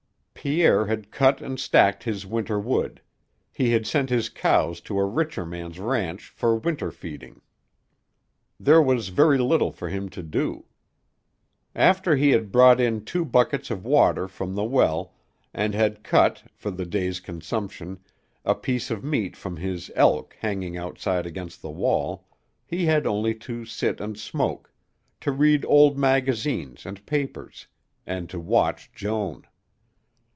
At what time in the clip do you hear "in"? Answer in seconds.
12.79-13.05